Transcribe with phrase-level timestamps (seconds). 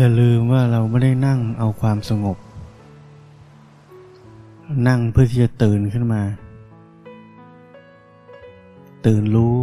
[0.00, 2.36] อย่าลืมว่าเราไม่ได้นั่งเอาความสงบ
[4.88, 6.22] นั่งเพื่อที่จะตื่นขึ้นมา
[9.06, 9.58] ตื่นรู้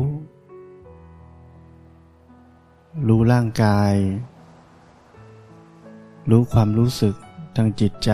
[3.07, 3.93] รู้ร่างกาย
[6.29, 7.15] รู้ความรู้สึก
[7.55, 8.11] ทางจิตใจ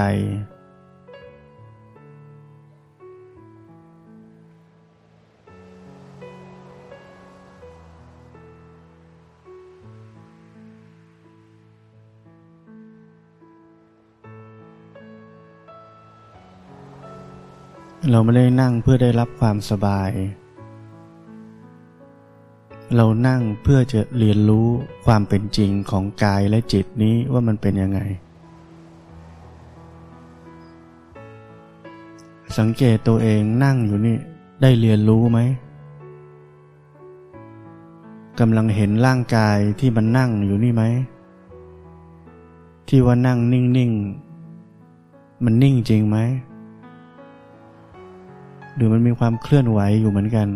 [18.09, 20.11] เราไม่ได้นั่งเพื่อได้รับความสบาย
[22.95, 24.67] เรานั่งเพื่อจะเรียนรู้
[25.05, 27.99] ความเป็นจริงของกายและจิตนี้ว่ามันเป็นยังไง
[32.57, 34.17] สังเกตตัวเองนั่งอยู่นี่
[34.61, 35.39] ได้เรียนรู้ไหม
[38.39, 40.83] กำลังเห็นร่างกายที่มันนั่งอยู่นี่ไหม
[42.88, 46.17] ที่ว่านั่งนิ่งๆ มันนิ่งจริงไหม
[48.75, 50.47] หรือมันมีความเคลื่อนไหวอยู่เหมือนกัน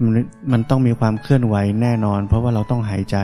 [0.00, 0.12] มัน
[0.52, 3.16] มันต้องมีความเคลื่อนไหวแน่นอน เพราะว่าเราต้องหายใจ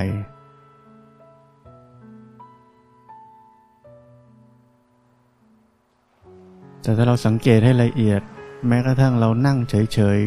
[6.83, 8.23] แต่ถ้าเราสังเกตให้ละเอียด
[8.67, 10.21] แม้กระทั่งเรานั่งเฉย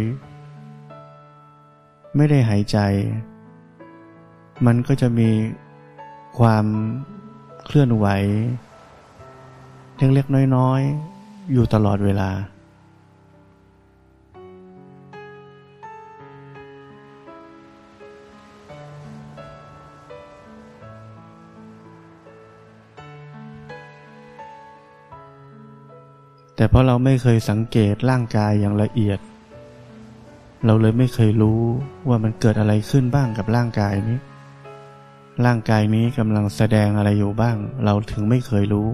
[1.30, 2.78] ๆ ไม่ได้หายใจ
[4.66, 5.30] มันก็จะมี
[6.40, 6.66] ความ
[7.66, 8.08] เคลื่อนไหว
[9.98, 12.30] เล็กๆน้อยๆ อยู่ตลอดเวลา
[26.56, 29.20] แต่เพราะเราไม่เคยสังเกตร่างกายอย่างละเอียด
[30.66, 31.62] เราเลยไม่เคยรู้
[32.08, 34.20] ว่ามันเกิดอะไรขึ้นบ้างกับร่างกายนี้
[35.46, 38.90] ร่างกายนี้กำลังแสดงอะไรอยู่บ้าง เราถึงไม่เคยรู้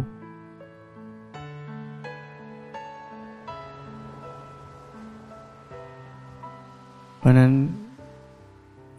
[7.20, 7.52] เพราะนั้น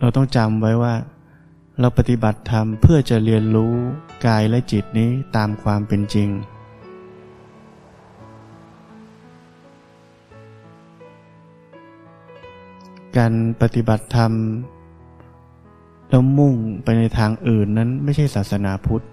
[0.01, 0.95] เราต้องจำไว้ว่า
[1.81, 3.73] เราปฏิบัติธรรมเพื่อจะเรียนรู้
[4.27, 6.29] กายและจิตนี้ตามความเป็นจริง
[13.17, 13.33] การ
[13.63, 14.33] ปฏิบัติธรรม
[16.09, 16.55] แล้วมุ่ง
[16.85, 19.05] ไปในทางอื่นนั้นไม่ใช่ศาสนาพุทธ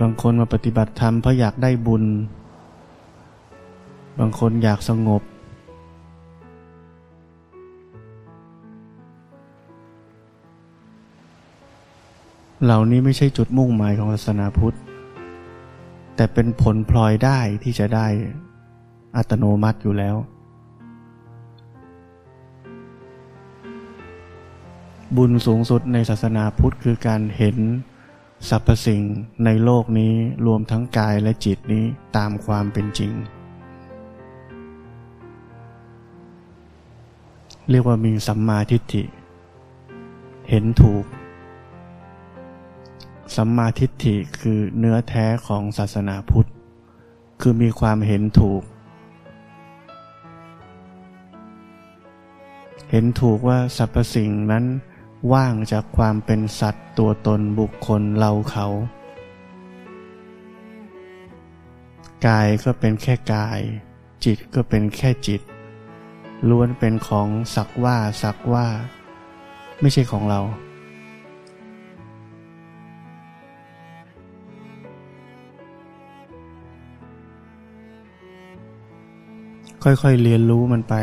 [0.00, 2.04] บางคนมาปฏิบัติธรรมเพราะอยากได้บุญ
[4.18, 5.22] บางคนอยากสงบ
[12.64, 14.76] เหล่านี้ไม่ใช่จุดมุ่งหมายของศาสนาพุทธ
[16.16, 18.06] แต่เป็นผลพลอยได้ที่จะได้
[19.16, 20.16] อัตโนมัติอยู่แล้ว
[25.16, 27.56] บุญสูงสุดในศาสนาพุทธคือการเห็น
[28.48, 29.02] สรรพสิ่ง
[29.44, 30.14] ในโลกนี้
[30.46, 31.84] รวมทั้งกายและจิตนี้
[32.16, 33.12] ตามความเป็นจริง
[37.72, 39.04] เรียกว่ามีสัมมาทิฏฐิ
[40.50, 41.04] เห็นถูก
[43.36, 46.48] สัมมาทิฏฐิคือเนื้อแท้ของศาสนาพุทธ
[47.40, 48.62] คือมีความเห็นถูก
[52.90, 54.64] เห็นถูกว่าสรรพสิ่งนั้น
[55.32, 58.66] ว่างจากความเป็นสัตว์ตัวตนบุคคลเราเขา
[62.26, 63.60] กายก็เป็นแค่กาย
[64.24, 65.42] จิตก็เป็นแค่จิต
[66.50, 68.66] ล้วนเป็นของสักว่าสักว่า
[69.80, 70.40] ไม่ใช่ของเรา
[79.84, 80.94] ค่อยๆเรียนรู้มันไป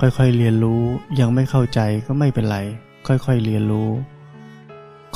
[0.00, 0.82] ค่อยๆเรียนรู้
[1.20, 2.58] ยังไม่เข้าใจก็ไม่เป็นไร
[3.06, 3.88] ค่อยๆเรียนรู้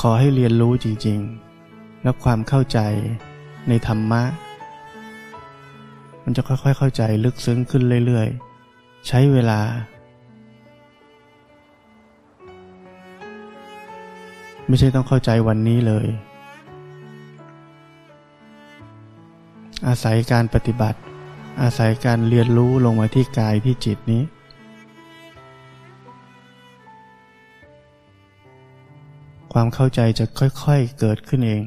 [0.01, 2.79] ขอให้เรียนรู้จริงๆ แล้วความเข้าใจ
[3.69, 4.23] ในธรรมะ
[6.23, 9.59] มันจะค่อยๆเข้าใจลึกซึ้งขึ้นเรื่อยๆ ใช้เวลา
[14.67, 16.07] ไม่ใช่ต้องเข้าใจวันนี้เลย
[19.87, 20.99] อาศัยการปฏิบัติ
[21.61, 24.23] อาศัยการเรียนรู้ลงมาที่กายที่จิตนี้
[29.53, 31.63] ความเข้าใจจะค่อยๆเกิดขึ้นเอง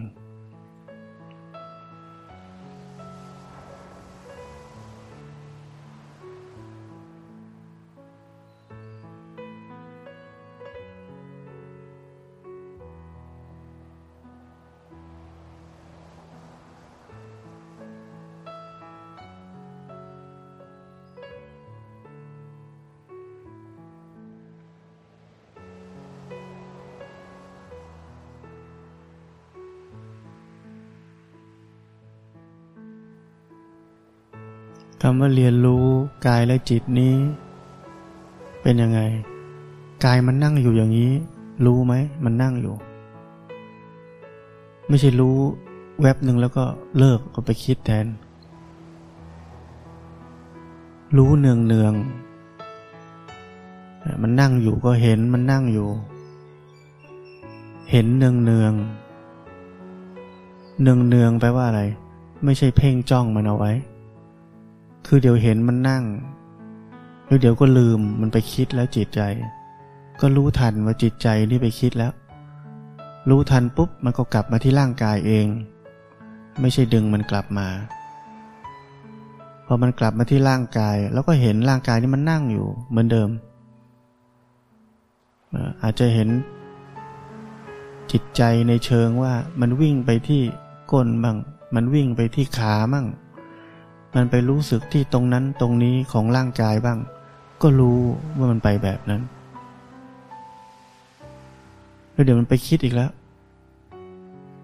[35.03, 35.85] คำว่าเรียนรู้
[36.27, 37.15] กายและจิตนี้
[38.63, 39.01] เป็นยังไง
[40.05, 41.13] กายมันนั่งอยู่อย่างนี้
[41.65, 41.95] รู้ไหม
[42.25, 42.75] มันนั่งอยู่
[44.89, 45.37] ไม่ใช่รู้
[46.01, 46.65] แวบหนึ่งแล้วก็
[46.99, 48.07] เลิกก็ไปคิดแทน
[51.17, 51.95] รู้เนืองเนือง
[54.23, 55.89] มันนั่งอยู่ก็เห็นมันนั่งอยู่
[57.91, 58.73] เห็นเนืองเนือง
[60.83, 61.83] เนืองเนืองแปลว่าอะไร
[62.45, 63.73] ไม่ใช่เพ่งจ้องมันเอาไว้
[65.07, 66.05] คือเดี๋ยวเห็นมันนั่ง
[67.27, 69.21] แล้วเดี๋ยวก็ลืมมันไปคิดแล้วจิตใจ
[70.21, 72.13] ก็รู้ทันว่าจิตใจนี่ไปคิดแล้ว
[73.31, 75.47] รู้ทันปุ๊บมันก็กลับมาที่ร่างกายเอง
[76.61, 77.69] ไม่ใช่ดึงมันกลับมา
[79.67, 83.29] พอมันกลับมาที่ร่างกาย แล้วก็เห็นร่างกายนี่มันนั่งอยู่เหมือนเดิม
[85.83, 86.29] อาจจะเห็น
[88.13, 90.43] จิตใจในเชิงว่ามันวิ่งไปที่
[90.93, 91.37] ก้นบ้าง
[91.75, 93.07] มันวิ่งไปที่ขาบ้าง
[94.17, 96.99] มันไปรู้สึกที่ตรงนั้นตรงนี้ของร่างกายบ้าง
[97.63, 97.99] ก็รู้
[98.37, 99.23] ว่ามันไปแบบนั้น
[102.13, 103.11] แล้วเดี๋ยวมันไปคิดอีกแล้ว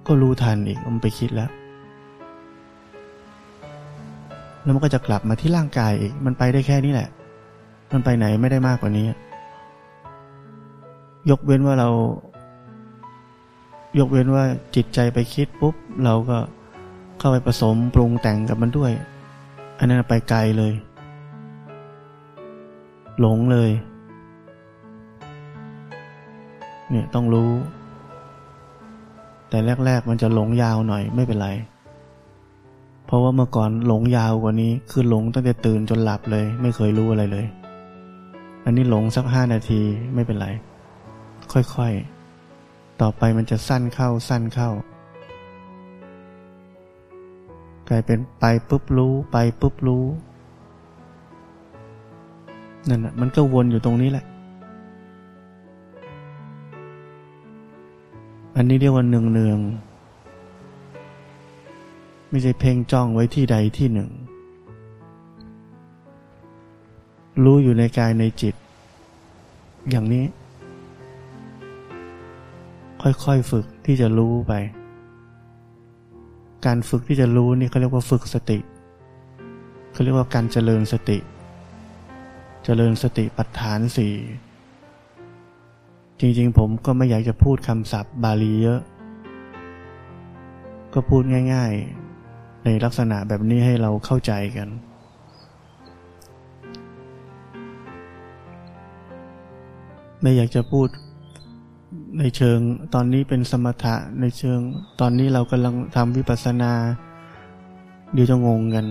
[0.06, 1.50] ก็รู้ทันอีกมันไปคิดแล้ว
[4.62, 7.08] แล้วมันก็จะกลับมาที่ร่างกายอีก มันไปได้แค่นี้แหละ
[7.92, 9.06] มันไปไหนไม่ได้มากกว่านี้
[11.30, 11.88] ยกเว้นว่าเรา
[13.98, 14.44] ยกเว้นว่า
[14.74, 16.38] จิตใจไปคิดปุ๊บ เราก็
[17.18, 18.92] เข้าไปผสมปรุงแต่งกับมันด้วย
[19.78, 20.72] อันนั้นไปไกลเลย
[23.20, 23.70] หลงเลย
[26.90, 27.50] เนี่ยต้องรู้
[29.48, 31.48] แต่แรก ๆ มันจะหลงยาวหน่อยไม่เป็นไร
[33.06, 37.46] เพราะว่าเมื่อก่อนหลงยาวกว่านี้ คือหลงตั้งแต่ตื่นจนหลับเลย ไม่เคยรู้อะไรเลย
[38.64, 39.80] อันนี้หลงสักห้านาที
[40.14, 40.48] ไม่เป็นไร
[41.52, 44.70] ค่อยๆ ต่อไปมันจะสั้นเข้าสั้นเข้า
[47.88, 50.04] กลายเป็นไปปุ๊บรู้ไปปุ๊บรู้
[52.88, 54.24] นั่นแหะมันก็วนอยู่ตรงนี้แหละ
[58.56, 59.58] อันนี้เรียกว่าเนืองเนือง
[62.30, 64.10] ไม่ใช่เพ่งจ้องไว้ที่ใดที่หนึ่ง
[67.44, 68.54] รู้อยู่ในกายในจิต
[69.90, 70.24] อย่างนี้
[73.02, 74.52] ค่อยๆฝึกที่จะรู้ไป
[76.66, 78.58] การฝึกที่จะรู้นี่เขาเรียกว่าฝึกสติ
[79.92, 81.18] เขาเรียกว่าการเจริญสติ
[82.64, 84.14] เจริญสติปัฏฐานสี่
[86.20, 88.80] จริงๆ ผมก็ไม่อยากจะพูดคำศัพท์บาลีเยอะ
[90.94, 91.22] ก็พูด
[91.54, 94.68] ง่ายๆ ในลักษณะแบบนี้ให้เราเข้าใจกัน
[100.20, 100.88] ไม่อยากจะพูด
[102.18, 102.58] ในเชิง
[102.94, 104.60] ตอนนี้เป็นสมถะในเชิง
[105.00, 106.72] ตอนนี้เรากำลังทำวิปัสสนา
[108.12, 108.86] เดี๋ยวจะงงกัน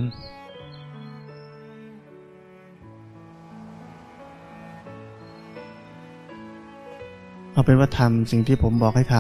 [7.52, 9.16] เอาเป็นว่าทำสิ่งที่ผมบอกให้ท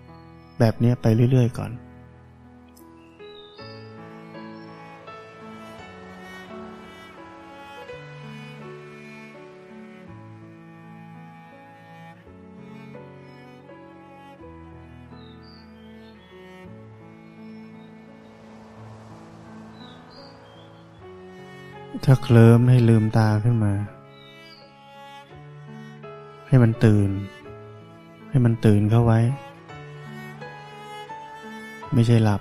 [0.00, 1.70] ำแบบนี้ไปเรื่อยๆก่อน
[22.10, 23.72] ถ้าเคลิ้มให้ลืมตาขึ้นมา
[26.48, 27.10] ให้มันตื่น
[28.30, 29.20] ให้มันตื่นเข้าไว้
[31.94, 32.40] ไม่ใช่หลับ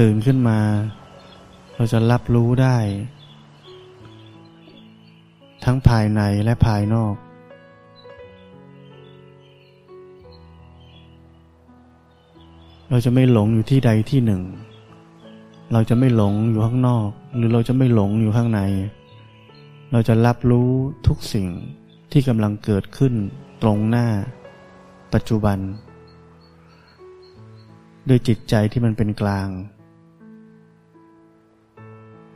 [0.00, 0.58] ตื่นขึ้นมา
[1.76, 2.76] เราจะรับรู้ได้
[5.64, 7.14] ทั้งภายในและภายนอก
[12.90, 14.42] เราจะไม่หลงอยู่ที่ใดที่หนึ่ง
[15.72, 18.60] เราจะไม่หลงอยู่ข้างนอก หรือเราจะไม่หลงอยู่ข้างใน
[19.92, 20.70] เราจะรับรู้
[21.06, 21.48] ทุกสิ่ง
[22.12, 23.14] ที่กำลังเกิดขึ้น
[23.62, 24.06] ตรงหน้า
[25.14, 25.58] ปัจจุบัน
[28.08, 29.48] ด้วยจิตใจที่มันเป็นกลาง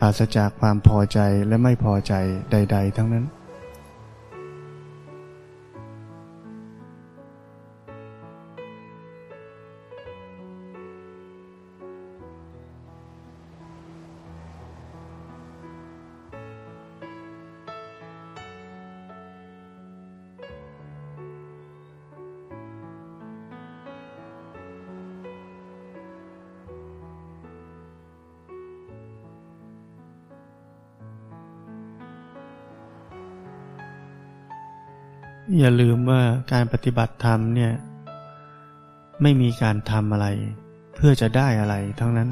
[0.01, 2.15] ปราศจากความพอใจและไม่พอใจ
[2.53, 3.25] ใด ๆ ทั้งนั้น
[35.63, 37.73] อย่าลืมว่าการปฏิบัติธรรมเนี่ย
[39.23, 40.27] ไม่มีการทำอะไร
[40.95, 42.29] เพื่อจะได้อะไรทั้งนั้น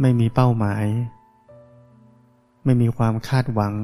[0.00, 0.84] ไม่มีเป้าหมาย
[2.64, 3.74] ไม่มีความคาดหวัง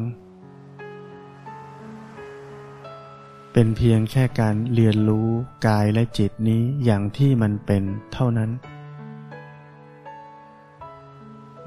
[3.52, 5.28] เป็นเพียงแค่การเรียนรู้
[5.66, 7.82] กายและจิตนี้อย่างที่มันเป็น
[8.12, 8.50] เท่านั้น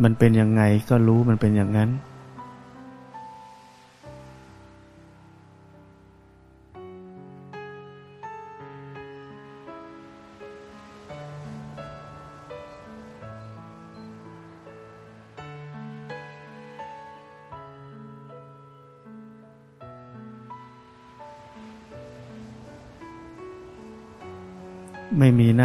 [0.04, 1.92] มันเป็นยังไงก็รู้มันเป็นอย่างนั้น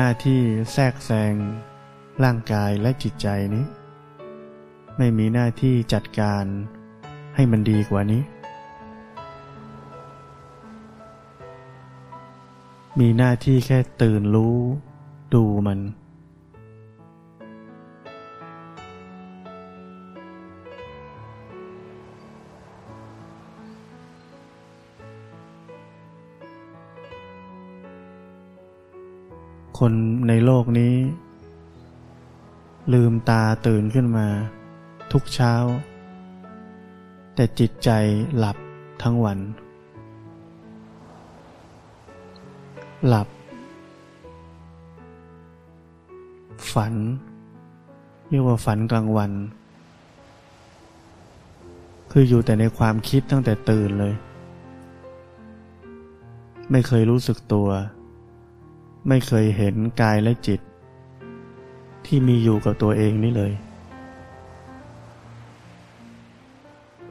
[0.00, 0.42] น้าที่
[0.72, 1.34] แทรกแซง
[2.24, 3.64] ร่างกายและจิตใจนี้
[4.98, 6.44] ไม่มีหน้าที่จัดการ
[7.34, 8.22] ให้มันดีกว่านี้
[13.00, 14.58] มีหน้าที่แค่ตื่นรู้
[15.34, 15.78] ดูมัน
[29.84, 29.96] คน
[30.28, 30.94] ในโลกนี้
[32.92, 34.26] ลืมตาตื่นขึ้นมา
[35.12, 35.54] ทุกเช้า
[37.34, 37.90] แต่จิตใจ
[38.36, 38.56] หลับ
[39.02, 39.38] ทั้งวัน
[43.08, 43.28] หลับ
[46.72, 46.94] ฝัน
[48.28, 49.32] เรียกว่าฝันกลางวัน
[52.10, 54.14] คืออยู่แต่ในความคิดตั้งแต่ตื่นเลย
[56.70, 57.68] ไม่เคยรู้สึกตัว
[59.12, 60.60] ไม่เคยเห็นกายและจิต
[62.06, 63.52] ที่มีอยู่กับตัวเองนี่เลย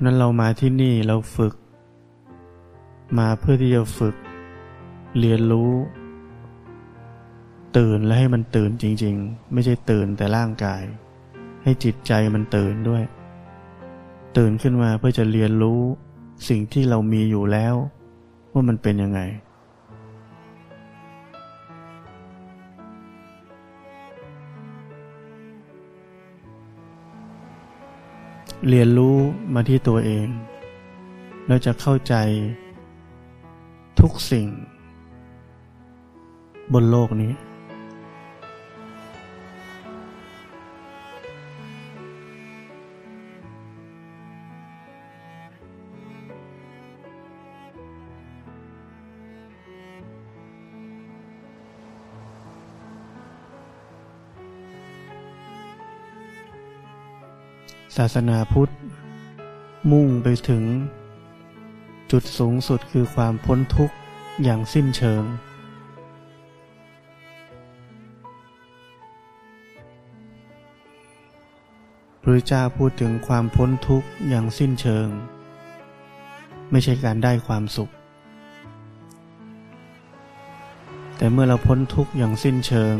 [0.04, 1.54] นั้นเรามาที่นี่เราฝึก
[3.18, 4.16] มาเพื่อที่จะฝึก
[5.20, 5.72] เรียนรู้
[7.78, 10.84] ตื่นและให้มันตื่นจริง ๆ ไม่ใช่ตื่นแต่ร่างกาย
[11.64, 13.04] ให้จิตใจมันตื่นด้วย
[14.38, 15.82] ตื่นขึ้นมาเพื่อจะเรียนรู้
[16.50, 17.76] สิ่งที่เรามีอยู่แล้ว
[18.52, 19.22] ว่ามันเป็นยังไง
[28.68, 29.18] เรียนรู้
[29.54, 30.28] มาที่ตัวเอง
[31.48, 32.16] แล้วจะเข้าใจ
[34.00, 34.48] ทุกสิ่ง
[36.74, 37.34] บนโลกนี้
[58.04, 58.74] ศาสนาพุทธ
[59.92, 60.64] มุ่งไปถึง
[62.12, 63.96] จุดสูงสุดคือความพ้นทุกข์
[64.44, 65.24] อย่างสิ้นเชิง
[72.22, 75.08] พระเจ้าพูดถึงความพ้นทุกข์อย่างสิ้นเชิง
[76.72, 77.92] ไม่ใช่การได้ความสุข
[81.18, 82.96] แต่เมื่อเราพ้นทุกข์อย่างสิ้นเชิง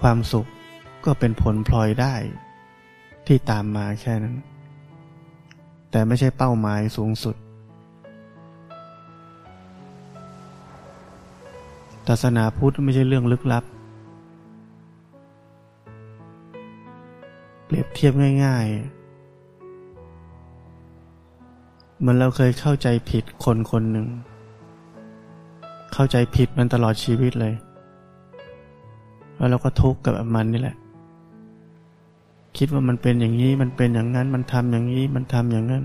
[0.00, 0.46] ความสุข
[1.04, 2.16] ก็เป็นผลพลอยได้
[3.26, 4.36] ที่ตามมาแค่นั้น
[5.90, 7.36] แต่ไม่ใช่เป้าหมายสูงสุด
[12.08, 13.64] ศาสนาพุทธไม่ใช่เรื่องลึกลับ
[17.64, 18.12] เปรียบเทียบ
[18.44, 18.78] ง่ายๆ
[21.98, 24.06] เหมือนเราเคยเข้าใจผิดคนคนหนึ่ง
[25.92, 27.54] เข้าใจผิดมันตลอดชีวิตเลย
[29.36, 30.76] แล้วเราก็ทุกข์กับมันนี่แหละ
[32.58, 35.84] คิดว่ามันเป็นอย่างนี้มันเป็นอย่างนั้น มันทำอย่างนี้มันทำอย่างนั้น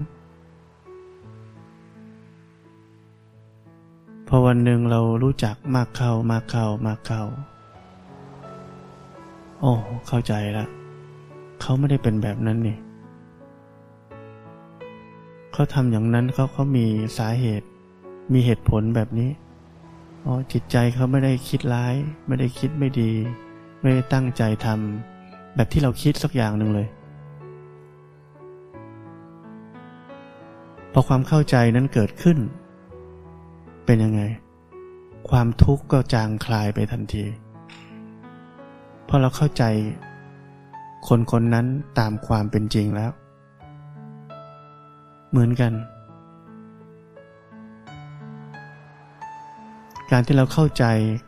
[4.28, 7.22] พอวันหนึ่งเรารู้จักมากเข้ามากเข้ามากเข้า
[9.60, 9.74] โอ้
[10.08, 10.70] เข้าใจแล้ว
[11.62, 12.78] เขาไม่ได้เป็นแบบนั้นนี่
[15.52, 16.86] เขาทำอย่างนั้นเขาเขามี
[17.18, 17.68] สาเหตุ
[18.34, 19.30] มีเหตุผลแบบนี้
[20.26, 21.96] อ๋อจิตใจเขาไม่ได้คิดร้าย
[22.28, 23.12] ไม่ได้คิดไม่ดี
[23.82, 25.19] ไม่ได้ตั้งใจทำ
[25.56, 26.88] แบบที่เราคิดสักอย่างหนึ่งเลย
[30.94, 32.38] พอความเข้าใจนั้นเกิดขึ้น
[33.86, 34.22] เป็นยังไง
[35.30, 37.24] ความทุกข์ก็จางคลายไปทันที
[39.06, 39.64] เพราะเราเข้าใจ
[41.08, 41.68] คนคนนั้น
[42.00, 43.12] ตามความเป็นจริงแล้ว
[45.30, 45.74] เหมือนกัน
[50.12, 50.86] การที่เราเข้าใจ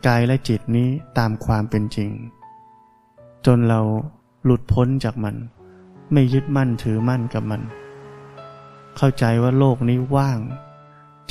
[0.08, 0.88] กายและจิตนี้
[1.18, 2.10] ตามความเป็นจริง
[3.46, 3.82] จนเรา
[4.46, 5.36] หลุดพ้นจากมัน
[6.12, 7.62] ไม่ยึดมั่นถือมั่นกับมัน
[8.98, 10.40] เข้าใจว่าโลกนี้ว่าง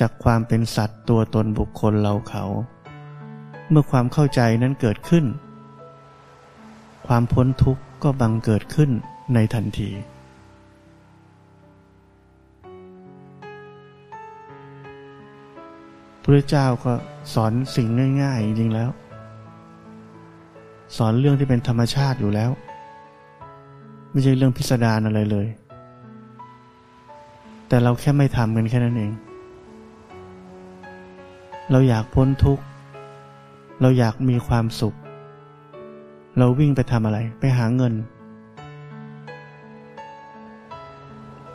[0.00, 2.44] จากความเป็นสัตว์ตัวตนบุคคลเราเขา
[3.70, 5.24] เมื่อความเข้าใจนั้นเกิดขึ้น
[7.06, 8.90] ความพ้นทุกข์ก็บังเกิดขึ้น
[9.34, 9.90] ในทันที
[16.22, 16.92] พระเจ้าก็
[17.34, 17.88] สอนสิ่ง
[18.22, 18.90] ง่าย ๆ จริงแล้ว
[20.96, 22.50] สอนเรื่องที่เป็นธรรมชาติอยู่แล้ว
[24.10, 25.46] ไม่ใช่เรื่องพิสดารอะไรเลย
[27.68, 29.12] แต่เราแค่ไม่ทำกันแค่นั้นเอง
[31.70, 32.64] เราอยากพ้นทุกข์
[33.80, 34.94] เราอยากมีความสุข
[36.38, 37.94] เราวิ่งไปทำอะไร ไปหาเงิน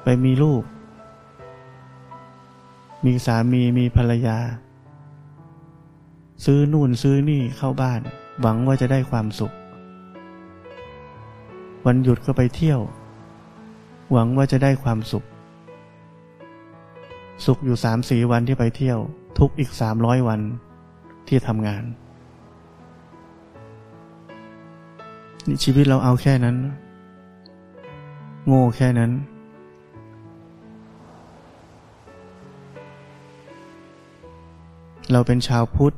[0.04, 0.64] ไปมีลูก
[3.06, 4.38] มีสามีมีภรรยา
[6.46, 8.02] ซื้อนู่นซื้อนี่เข้าบ้าน
[8.42, 9.54] หวังว่าจะได้ความสุข
[11.86, 12.80] วันหยุดก็ไปเที่ยว
[14.12, 15.24] หวังว่าจะได้ความสุข
[17.46, 19.00] สุขอยู่สามสี่วันที่ไปเที่ยว
[19.40, 20.42] ทุกอีกสามร้อยวัน
[21.28, 21.84] ที่ทำงาน
[25.48, 26.58] นี่ชีวิตเราเอาแค่นั้น
[28.48, 29.12] โง่แค่นั้น
[35.12, 35.96] เราเป็นชาวพุทธ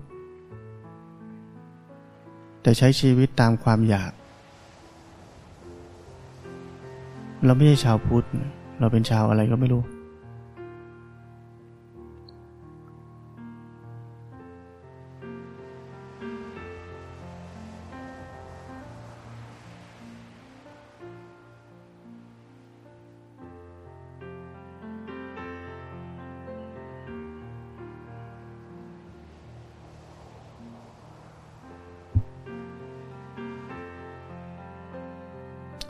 [2.67, 4.12] แต่ใช้ชีวิตตามความอยาก
[7.45, 8.27] เราไม่ใช่ชาวพุทธ
[8.80, 9.82] เราเป็นชาวอะไรก็ไม่รู้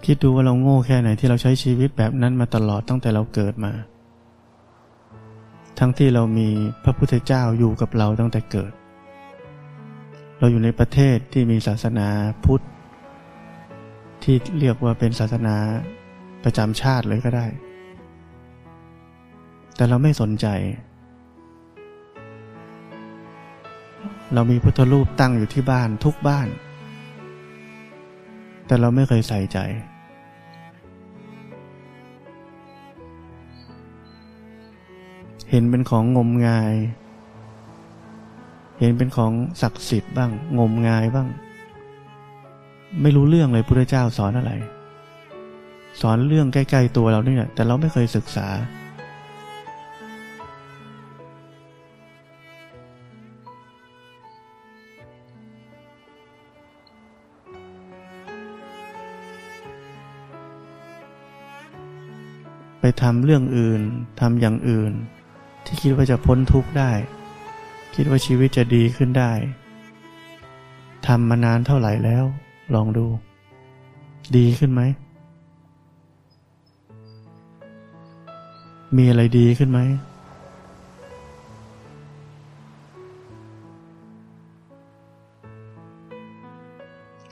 [0.10, 3.74] คิดดูว่าเราโง่แค่ไหนที่เราใช้ชีวิตแบบนั้นมาตลอดตั้งแต่เราเกิดมา
[5.80, 6.50] ทั้งที่เรามี
[6.84, 8.72] พระพุทธเจ้าอยู่กับเราตั้งแต่เกิด
[10.40, 12.08] เราอยู่ในประเทศที่มีศาสนา
[12.46, 12.64] พุทธ
[14.24, 15.56] ที่เรียกว่าเป็นศาสนา
[16.44, 17.48] ประจำชาติเลยก็ได้
[19.76, 20.48] แต่เราไม่สนใจ
[24.34, 26.48] เรามีพุทธรูปตั้งอยู่ที่บ้านทุกบ้าน
[28.68, 29.60] แต่เราไม่เคยใส่ใจ
[35.50, 36.76] เห็นเป็นของงมงาย
[38.80, 39.32] เห็นเป็นของ
[39.62, 41.28] ศักดิ์สิทธิ์บ้าง งมงายบ้าง
[43.02, 44.52] ไม่รู้เรื่องเลยพุทธเจ้าสอนอะไร
[46.02, 48.48] สอนเรื่องใกล้ๆตัวเราเนี่ย แต่เราไม่เคยศึกษา
[62.82, 63.82] ไปทำเรื่องอื่น
[64.20, 64.94] ทำอย่างอื่น
[65.68, 66.92] ที่คิดว่าจะพ้นทุกข์ได้
[67.96, 69.32] คิดว่าชีวิตจะดีขึ้นได้
[71.08, 72.24] ทำมานานเท่าไหร่แล้ว
[72.74, 73.06] ลองดู
[74.38, 74.82] ดีขึ้นไหม
[78.98, 79.80] มีอะไรดีขึ้นไหม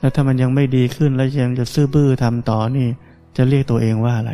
[0.00, 2.88] แล้วถ้ามันยังไม่ดีขึ้นแล้วยังจะซื่อบื้อทำต่อนี่
[3.36, 4.32] จะเรียกตัวเองว่าอะไร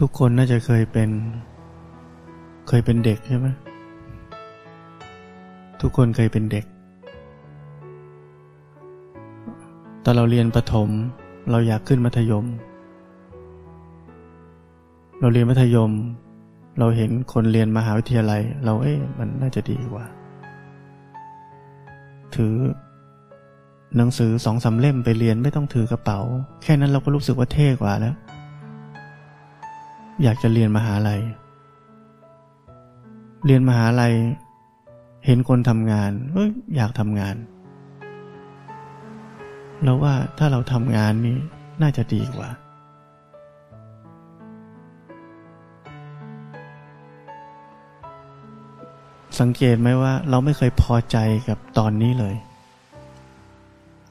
[0.00, 1.10] ทุกคนน่าจะเคยเป็น
[2.68, 3.46] เคยเป็นเด็กใช่ไหม
[5.80, 6.64] ทุกคนเคยเป็นเด็ก
[10.04, 10.88] ตอนเราเรียนประถม
[11.50, 12.44] เราอยากขึ้นมัธยม
[15.20, 15.92] เราเรียนมัธยม
[16.78, 20.04] เราเห็นคนเรียนมหาวิทยาลัย เราเอ๊ะมันน่าจะดีกว่า
[22.34, 22.54] ถือ
[23.96, 26.20] หนังสือสองสาเล่มไปเรียนไม่ต้องถือกระเป๋า
[26.62, 28.14] แค่นั้นเราก็รู้สึกว่าเท่กว่าแล้ว
[30.22, 31.20] อยากจะเรียนมหาลัย
[33.46, 34.14] เรียนมหาลัย
[35.26, 37.36] เห็นคนทำงานเอ้ยอยากทำงาน
[39.82, 41.36] เราว่าถ้าเราทำงานนี้
[41.82, 42.48] น่าจะดีกว่า
[49.40, 51.16] สังเกตไหมว่าเราไม่เคยพอใจ
[51.48, 52.34] กับตอนนี้เลย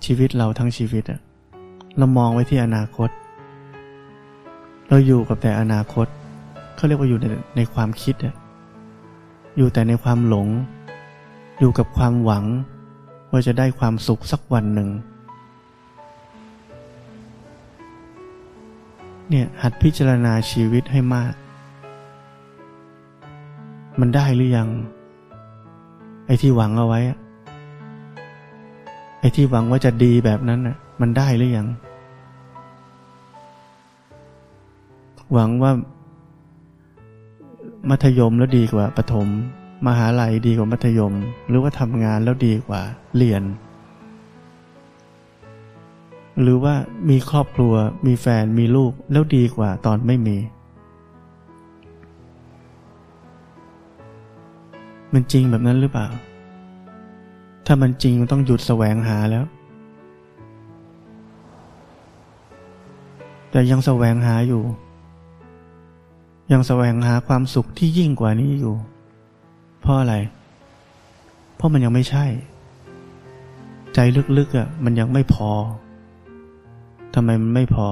[0.05, 1.19] ชีวิตเราทั้งชีวิตอะ
[1.97, 3.09] เรามองไว้ที่อนาคต
[4.89, 6.07] เราอยู่กับแต่อนาคต
[6.75, 7.25] เขาเรียกว่าอยู่ใน
[7.57, 8.35] ในความคิดอะ
[9.57, 10.47] อยู่แต่ในความหลง
[11.59, 12.45] อยู่กับความหวัง
[13.31, 14.89] ว่าจะได้ความสุขสักวันหนึ่ง
[19.29, 21.33] เนี่ยหัดพิจารณาชีวิตให้มาก
[23.99, 24.69] มันได้หรือยัง
[26.25, 26.99] ไอ้ที่หวังเอาไว้
[29.19, 31.67] ไอ้ที่หวังว่าจะดีแบบนั้นน่ะ มันได้หรือยัง
[35.33, 35.71] หวังว่า
[37.89, 39.27] มัธยมแล้วดีกว่าประถม
[39.87, 41.13] มหาลัยดีกว่ามัธยม
[41.47, 42.81] หรือว่าทำงานแล้วดีกว่า
[43.17, 43.43] เรียน
[46.41, 46.73] หรือว่า
[47.09, 47.73] มีครอบครัว
[48.05, 50.37] มีแฟนมีลูกแล้วดีกว่าตอนไม่มี
[55.13, 56.07] มันจริงแบบนั้นหรือเปล่า
[57.65, 59.45] ถ้ามันจริงมันต้องหยุดแสวงหาแล้ว
[63.51, 64.63] แต่ยังแสวงหาอยู่
[66.51, 68.75] ยังแสวงหาความสุขที่ยิ่งกว่านี้อยู่
[69.81, 70.15] เพราะอะไร
[71.55, 72.25] เพราะมันยังไม่ใช่
[73.93, 73.99] ใจ
[74.37, 75.51] ลึกๆอะมันยังไม่พอ
[77.13, 77.87] ทำไมมันไม่พอ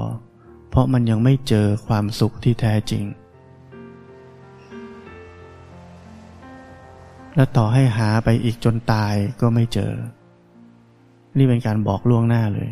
[0.70, 3.04] เพราะมันยังไม่เจอความสุขที่แท้จริง
[7.36, 9.92] และต่อให้หาไปอีกจนตายก็ไม่เจอ
[11.38, 12.70] นี่เป็นการบอกล่วงหน้าเลย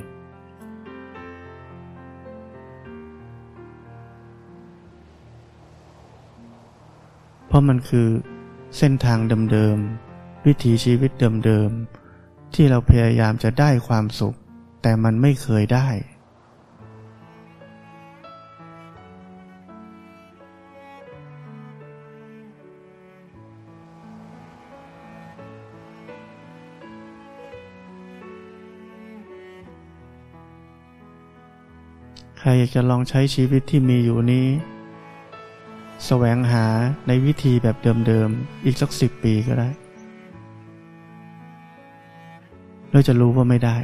[7.51, 8.09] เพราะมันคือ
[8.77, 9.19] เส้นทาง
[9.51, 11.11] เดิมๆ วิถีชีวิต
[11.45, 14.35] เดิมๆ ที่เราพยายามจะได้ความสุข
[14.81, 15.87] แต่มันไม่เคยได้
[32.37, 34.47] ใครอยากจะลองใช้ชีวิตที่มีอยู่นี้
[36.05, 36.65] แสวงหา
[37.07, 39.69] ในวิธีแบบเดิมๆ อีกสักสิบปีก็ได้
[42.91, 43.77] เราจะรู้ว่าไม่ได้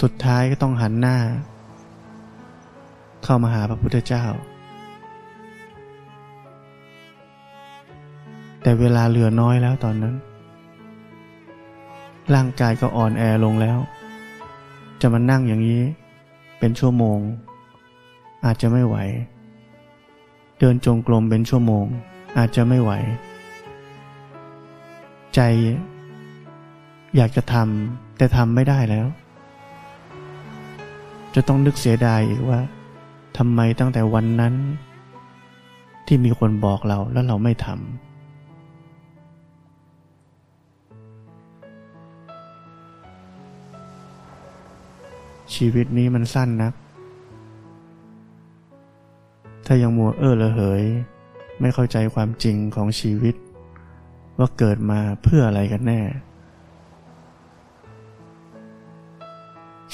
[0.00, 1.16] สุดท้ายก็ต้องหันหน้า
[3.24, 4.24] เข้ามาหาพระพุทธเจ้า
[8.62, 10.14] แต่เวลาเหลือน้อยแล้วตอนนั้น
[12.34, 13.78] ร่างกายก็อ่อนแอลงแล้ว
[15.00, 15.82] จะมานั่งอย่างนี้
[16.58, 17.20] เป็นชั่วโมง
[18.44, 18.96] อาจจะไม่ไหว
[20.58, 21.86] เดินจงกรมเป็นชั่วโมง
[22.38, 22.92] อาจจะไม่ไหว
[25.34, 25.40] ใจ
[27.16, 29.06] อยากจะทำแต่ทำไม่ได้แล้ว
[31.34, 32.60] จะต้องนึกเสียดายอีกว่า
[33.36, 34.54] ทำไมตั้งแต่วันนั้น
[36.06, 37.78] ที่มีคนบอกเราแล้วเราไม่ทำ
[45.54, 46.72] ชีวิตนี้มันสั้นนัก
[49.66, 50.82] ถ้ายังมัวเออละเหย
[51.60, 53.34] ไม่เข้าใจความจริงของชีวิต
[54.38, 56.00] ว่าเกิดมาเพื่ออะไรกันแน่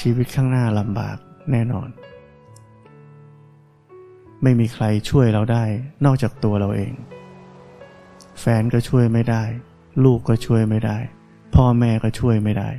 [0.01, 1.17] ชีวิตข้างหน้าลำบาก
[1.51, 1.89] แน่นอน
[4.43, 5.65] ไม่มีใครช่วยเราได้
[6.05, 6.93] นอกจากตัวเราเอง
[8.41, 9.43] แฟนก็ช่วยไม่ได้
[10.05, 10.99] ลูกก็ช่วยไม่ได้
[11.55, 12.71] พ่อแม่ก็ช่วยไม่ได้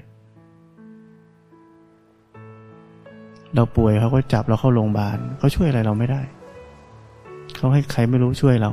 [3.56, 6.22] เราป่วยเขาก็จับเราเข้าโรงพยาบาลเขาช่วยอะไรเราไม่ได้
[7.62, 8.72] เขาให้ใครไม่รู้ช่วยเรา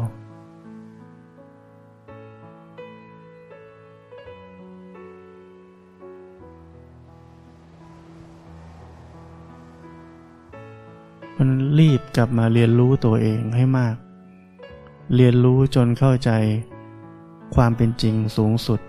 [11.37, 11.49] มัน
[11.79, 13.97] รีบกลับมาเรียนรู้ตัวเองให้มาก
[15.15, 16.31] เรียนรู้จนเข้าใจ
[17.55, 18.81] ความเป็นจริงสูงสุด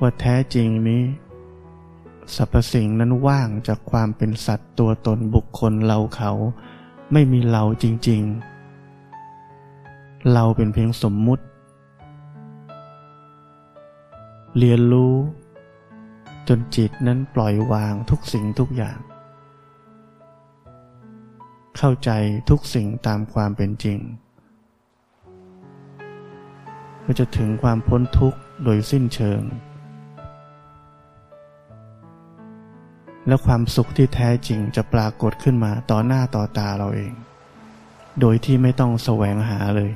[0.00, 1.02] ว่าแท้จริงนี้
[2.34, 6.32] สรรพสิ่งนั้นว่างจากความเป็นสัตว์ตัวตนบุคคลเราเขา
[7.12, 8.49] ไม่มีเราจริง ๆ
[10.32, 11.44] เราเป็นเพียงสมมุติ
[14.58, 15.14] เรียนรู้
[16.48, 18.98] จนจิตนั้นปล่อยวางทุกสิ่งทุกอย่าง
[21.76, 22.10] เข้าใจ
[22.50, 23.98] ทุกสิ่งตามความเป็นจริง
[27.04, 29.42] ก็จะถึงความพ้นทุกข์โดยสิ้นเชิง
[33.26, 37.12] และความสุขที่แท้จริงจะปรากฏขึ้นมาต่อหน้าต่อตาเราเอง
[38.20, 39.90] โดยที่ไม่ต้องแสวงหาเลย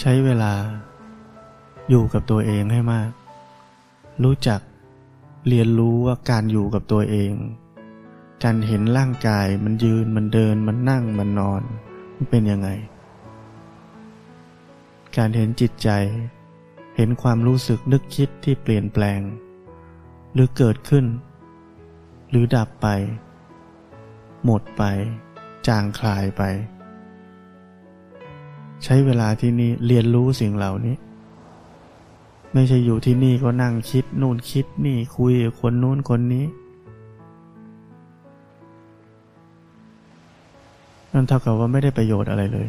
[0.00, 0.54] ใช้เวลา
[1.90, 3.10] อยู่กับตัวเองให้มาก
[4.24, 4.60] รู้จัก
[5.48, 7.32] เรียนรู้ว่าการอยู่กับตัวเอง
[8.44, 11.62] การเห็นร่างกายมันยืนมันเดินมันนั่งมันนอน
[12.14, 12.68] มันเป็นยังไง
[15.16, 15.90] การเห็นจิตใจ
[16.96, 19.20] เห็นความรู้สึกนึกคิดที่เปลี่ยนแปลง
[20.32, 21.06] หรือเกิดขึ้น
[22.30, 22.86] หรือดับไป
[24.44, 24.82] หมดไป
[25.66, 26.42] จางคลายไป
[28.84, 30.96] ใช้เวลาที่นี่เรียนรู้สิ่งเหล่านี้
[32.52, 36.44] ไม่ใช่อยู่ที่นี่ก็นั่งคิดนู่นคิดนี่คุยกับคนนู้นคนนี้
[41.12, 42.68] นั่นเท่ากับว่าไม่ได้ประโยชน์อะไรเลย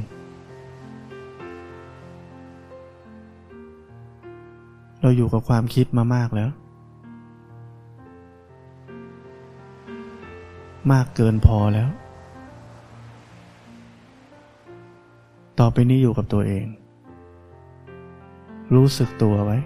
[5.02, 6.50] เราอยู่กับความคิดมามากแล้ว
[10.92, 11.90] มากเกินพอแล้ว
[15.60, 16.66] ต่อไปนี้อยู่กับตัวเอง
[18.76, 19.58] รู้สึกตัวไว้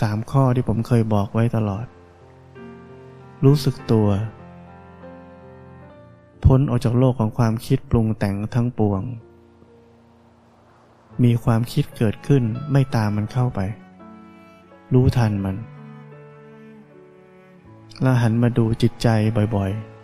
[0.00, 1.86] สามข้อที่ผมเคยบอกไว้ตลอด
[3.44, 4.08] รู้สึกตัว
[6.44, 9.02] พ้นออกจากโลกของความคิดปรุงแต่งทั้งปวง
[11.24, 13.60] มีความคิดเกิดขึ้นไม่ตามมันเข้าไป
[14.94, 15.56] รู้ทันมัน
[18.02, 19.08] แล้วหันมาดูจิตใจ
[19.56, 19.97] บ่อยๆ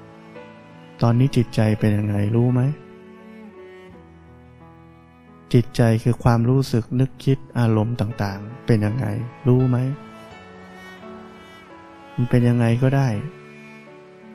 [1.02, 2.60] ตอนนี้จิตใจเป็นยังไงรู้ไหม
[5.52, 9.06] จิตใจคือความรู้สึกนึกคิดอารมณ์ต่างๆ เป็นยังไง
[9.48, 9.76] รู้ไหม
[12.14, 13.08] มันเป็นยังไงก็ได้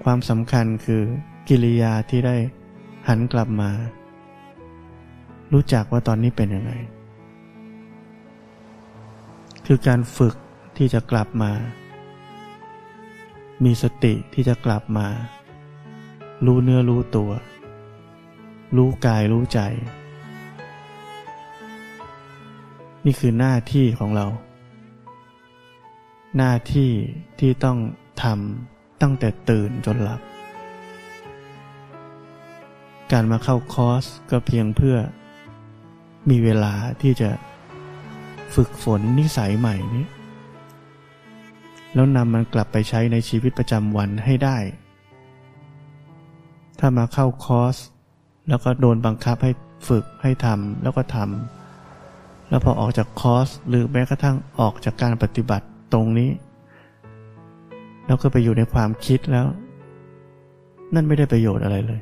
[0.04, 1.02] ความสำคัญคือ
[1.50, 2.36] กิริยาที่ได้
[3.08, 3.72] หันกลับมา
[5.54, 6.72] รู้จักว่าตอนนี้เป็นยังไง
[9.66, 10.36] คือการฝึก
[10.78, 11.52] ที่จะกลับมา
[13.64, 15.08] มีสติที่จะกลับมา
[16.46, 17.32] รู้เนื้อรู้ตัว
[18.78, 19.60] รู้กายรู้ใจ
[23.06, 24.28] นี่คือหน้าที่ของเรา
[26.38, 26.92] หน้าที่
[27.40, 27.78] ที่ต้อง
[28.24, 30.22] ทำตั้งแต่ตื่นจนหลับ
[33.12, 34.98] การมาเข้าคอร์สก็เพียงเพื่อ
[36.30, 37.30] มีเวลาที่จะ
[38.56, 40.06] ฝึกฝนนิสัยใหม่นี้
[41.94, 44.58] แล้วนำมันกลับไปใช้ในชีวิตประจำวันให้ได้
[46.80, 47.76] ถ้ามาเข้าคอร์ส
[48.50, 49.52] แล้วก็โดนบังคับให้
[49.88, 56.30] ฝึกให้ทำแล้วก็ทำแล้วพอออกจากคอร์สหรือแม้กระทั่งออกจากการปฏิบัติตรงนี้
[58.06, 59.48] แล้วก็ไปอยู่ในความคิดแล้ว
[60.94, 62.02] นั่นไม่ได้ประโยชน์อะไรเลย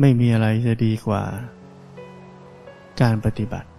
[0.00, 1.22] ไม่มีอะไรจะดีกว่า
[3.02, 3.71] การปฏิบัติ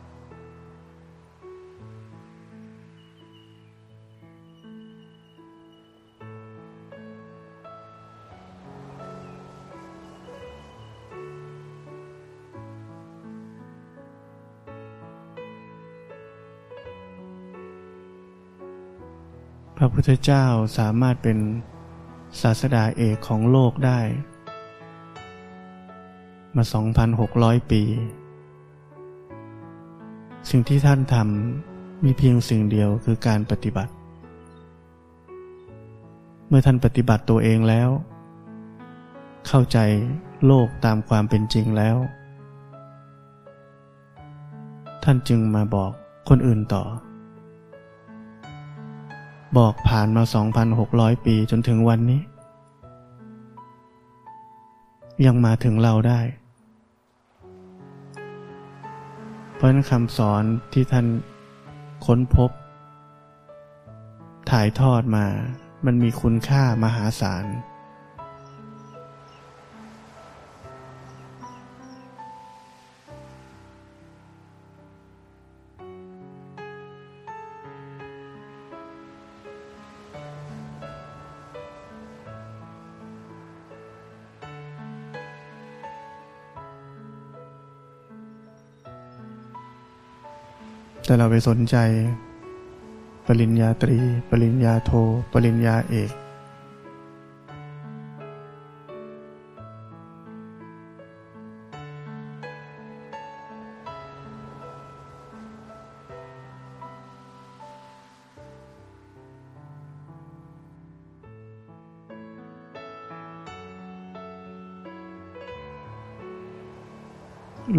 [20.03, 20.45] ทธเจ้า
[20.77, 21.37] สามารถเป็น
[22.41, 23.99] ศาสดาเอกของโลกได้
[26.55, 26.63] มา
[27.17, 27.83] 2,600 ปี
[30.49, 33.93] สิ่งที่ท่านทำมีเพียงสิ่งเดียวคือการปฏิบัติ
[36.47, 37.89] เมื่อท่านปฏิบัติตัวเองแล้ว
[39.47, 39.77] เข้าใจ
[40.45, 41.97] โลกตามความเป็นจริงแล้ว
[45.03, 45.91] ท่านจึงมาบอก
[46.29, 46.83] คนอื่นต่อ
[49.57, 50.23] บอกผ่านมา
[50.73, 52.21] 2,600 ปีจนถึงวันนี้
[55.25, 56.21] ยังมาถึงเราได้
[59.55, 61.07] เพราะนั้นคำสอนที่ท่าน
[62.05, 62.51] ค้นพบ
[64.51, 65.25] ถ่ายทอดมา
[65.85, 67.45] มันมีคุณค่ามหาศาล
[91.05, 91.75] แต่เราไปสนใจ
[93.25, 93.97] ปริญญาตรี
[94.29, 94.91] ปริญญาโท
[95.33, 96.11] ปริญญาเอก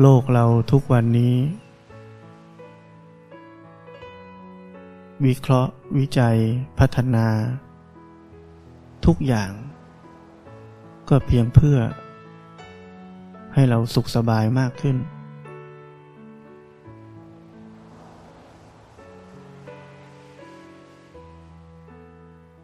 [0.00, 1.34] โลกเราทุกวันนี้
[5.26, 6.36] วิเคราะห์ วิจัย
[6.78, 7.26] พัฒนา
[9.06, 9.50] ทุกอย่าง
[11.08, 11.78] ก็เพียงเพื่อ
[13.54, 14.96] ให้เราสุขสบายมากขึ้น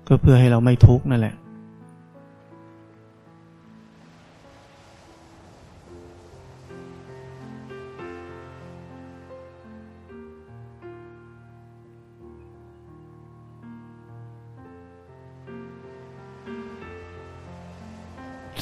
[0.09, 1.35] ก็เพื่อให้เราไม่ทุกข์นั่นแหละ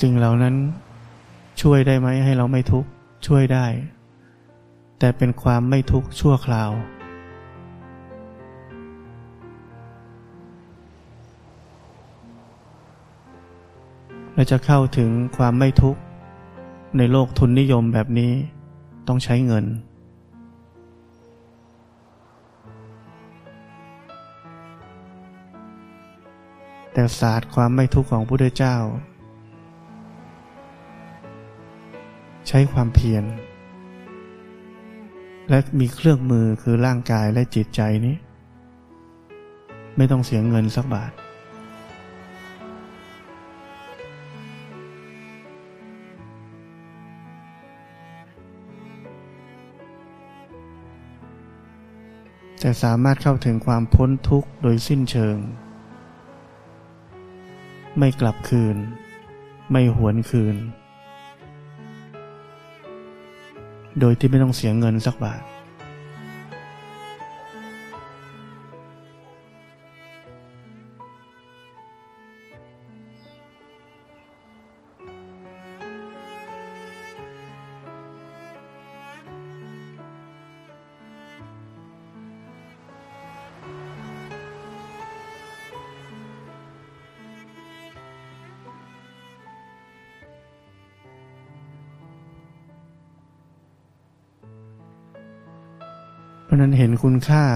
[0.03, 0.55] สิ่งเหล่านั้น
[1.61, 2.89] ช่วยได้ไหมให้เราไม่ทุกข์
[3.27, 3.67] ช่วยได้
[4.99, 6.71] แต่เป็นความไม่ทุกข์ชั่วคราว
[14.35, 16.01] และจะเข้าถึงความไม่ทุกข์
[16.97, 18.33] ในโลกทุนนิยมแบบนี้
[19.09, 19.65] ต้องใช้เงิน
[26.93, 28.77] แต่ศาสตร์ความไม่ทุกข์ของพระพุทธเจ้า
[32.49, 33.25] ใช้ความเพียร
[35.51, 38.17] และมีเครื่องมือคือร่างกายและจิตใจนี้
[39.97, 41.13] ไม่ต้องเสียเงินสักบาท
[52.61, 55.37] แต่สามารถเข้าถึงความพ้นทุกข์โดยสิ้นเชิง
[57.99, 58.77] ไม่กลับคืน
[59.71, 60.57] ไม่หวนคืน
[64.01, 65.41] โดยที่ไม่ต้องเสียเงินสักบาท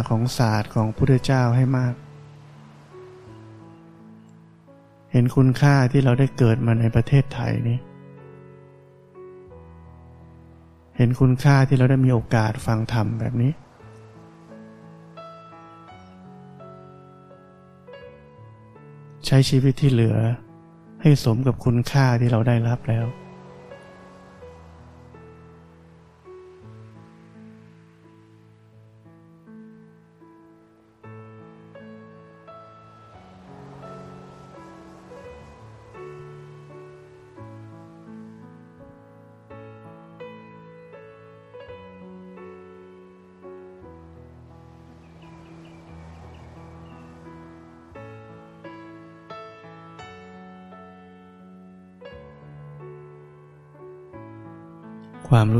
[0.08, 1.94] ของศาสตร์ของพุทธเจ้าให้มาก
[5.12, 7.78] เห็นคุณค่าที่เราได้เกิดมาในประเทศไทยนี้
[10.96, 13.52] เห็นคุณค่าที่เราได้มีโอกาสฟังธรรมแบบนี้
[19.26, 20.18] ใช้ชีวิตที่เหลือ
[21.02, 23.06] ให้สมกับคุณค่าที่เราได้รับแล้ว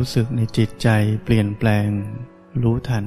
[0.05, 0.89] รู้สึกในจิตใจ
[1.25, 1.89] เปลี่ยนแปลง
[2.63, 3.05] รู้ทัน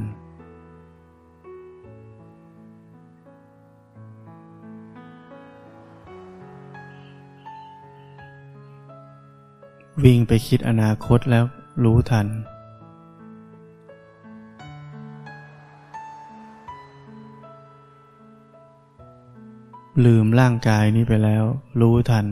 [10.04, 11.46] วิ่งไปคิดอนาคตแล้ว
[11.84, 12.28] รู้ทัน
[20.06, 21.43] ลืมร่างกายนี้ไปแล้ว
[21.82, 22.26] รู้ทัน